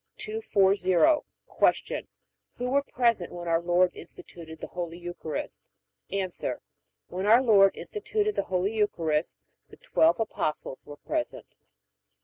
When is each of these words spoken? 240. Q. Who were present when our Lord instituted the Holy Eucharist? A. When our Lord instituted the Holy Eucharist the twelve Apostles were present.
240. 0.17 1.23
Q. 1.77 2.07
Who 2.57 2.71
were 2.71 2.81
present 2.81 3.31
when 3.31 3.47
our 3.47 3.61
Lord 3.61 3.91
instituted 3.93 4.59
the 4.59 4.69
Holy 4.69 4.97
Eucharist? 4.97 5.61
A. 6.11 6.27
When 7.09 7.27
our 7.27 7.43
Lord 7.43 7.77
instituted 7.77 8.35
the 8.35 8.45
Holy 8.45 8.73
Eucharist 8.75 9.37
the 9.69 9.77
twelve 9.77 10.19
Apostles 10.19 10.87
were 10.87 10.97
present. 10.97 11.55